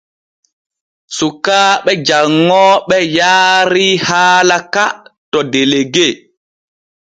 [1.17, 4.85] Sukaaɓe janŋooɓe yaarii haala ka
[5.31, 6.07] to delegue.